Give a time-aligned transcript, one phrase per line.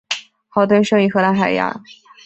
[0.49, 1.79] 豪敦生于荷兰海牙。